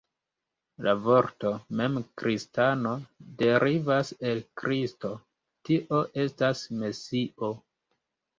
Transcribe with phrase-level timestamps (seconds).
[0.85, 1.51] La vorto
[1.81, 2.93] mem kristano,
[3.43, 5.13] derivas el Kristo,
[5.71, 7.53] tio estas, Mesio.